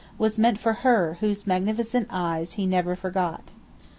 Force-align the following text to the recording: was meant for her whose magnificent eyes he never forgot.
was 0.17 0.39
meant 0.39 0.57
for 0.57 0.73
her 0.81 1.17
whose 1.19 1.45
magnificent 1.45 2.07
eyes 2.09 2.53
he 2.53 2.65
never 2.65 2.95
forgot. 2.95 3.51